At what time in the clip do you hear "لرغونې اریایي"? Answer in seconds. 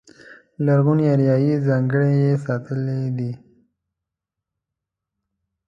0.65-1.53